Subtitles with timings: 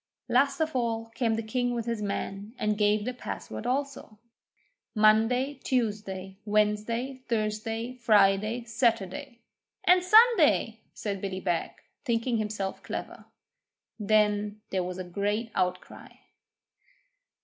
[0.27, 4.17] Last of all came the king with his men, and gave the password also
[4.95, 9.41] Monday, Tuesday, Wednesday, Thursday, Friday, Saturday,
[9.83, 11.69] 'and Sunday,' says Billy Beg,
[12.03, 13.25] thinking himself clever.
[13.99, 16.07] Then there was a great outcry.